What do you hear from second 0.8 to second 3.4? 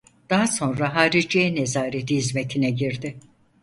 Hariciye Nezareti hizmetine girdi.